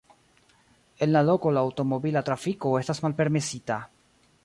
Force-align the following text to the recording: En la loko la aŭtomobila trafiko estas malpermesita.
En 1.07 1.11
la 1.15 1.21
loko 1.27 1.53
la 1.57 1.63
aŭtomobila 1.67 2.25
trafiko 2.31 2.75
estas 2.83 3.07
malpermesita. 3.07 3.83